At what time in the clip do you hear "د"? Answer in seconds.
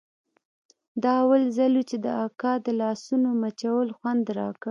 2.05-2.07, 2.65-2.67